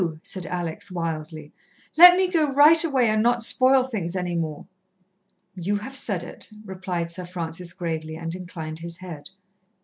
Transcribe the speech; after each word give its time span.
said 0.23 0.47
Alex 0.47 0.89
wildly. 0.91 1.53
"Let 1.95 2.17
me 2.17 2.27
go 2.27 2.51
right 2.51 2.83
away 2.83 3.07
and 3.07 3.21
not 3.21 3.43
spoil 3.43 3.83
things 3.83 4.15
any 4.15 4.33
more." 4.35 4.65
"You 5.53 5.75
have 5.75 5.95
said 5.95 6.23
it," 6.23 6.49
replied 6.65 7.11
Sir 7.11 7.23
Francis 7.27 7.71
gravely, 7.71 8.15
and 8.15 8.33
inclined 8.33 8.79
his 8.79 8.97
head. 8.97 9.29